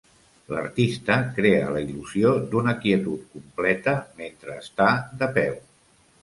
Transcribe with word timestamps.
L'artista 0.51 1.17
crea 1.35 1.67
la 1.75 1.83
il·lusió 1.87 2.31
d'una 2.55 2.73
quietud 2.87 3.27
completa 3.37 3.95
mentre 4.23 4.57
està 4.63 4.89
de 5.23 5.29
peu. 5.39 5.55